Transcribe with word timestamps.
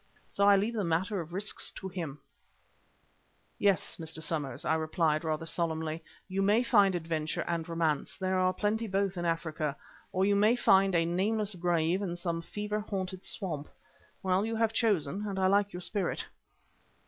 So 0.31 0.47
I 0.49 0.55
leave 0.55 0.73
the 0.73 0.83
matter 0.83 1.21
of 1.21 1.31
risks 1.31 1.69
to 1.73 1.87
Him." 1.87 2.17
"Yes, 3.59 3.97
Mr. 3.99 4.19
Somers," 4.19 4.65
I 4.65 4.73
replied 4.73 5.23
rather 5.23 5.45
solemnly. 5.45 6.03
"You 6.27 6.41
may 6.41 6.63
find 6.63 6.95
adventure 6.95 7.43
and 7.47 7.69
romance, 7.69 8.17
there 8.17 8.39
are 8.39 8.51
plenty 8.51 8.85
of 8.85 8.93
both 8.93 9.15
in 9.15 9.25
Africa. 9.25 9.77
Or 10.11 10.25
you 10.25 10.35
may 10.35 10.55
find 10.55 10.95
a 10.95 11.05
nameless 11.05 11.53
grave 11.53 12.01
in 12.01 12.15
some 12.15 12.41
fever 12.41 12.79
haunted 12.79 13.23
swamp. 13.23 13.67
Well, 14.23 14.43
you 14.43 14.55
have 14.55 14.73
chosen, 14.73 15.27
and 15.27 15.37
I 15.37 15.45
like 15.45 15.71
your 15.71 15.81
spirit." 15.83 16.25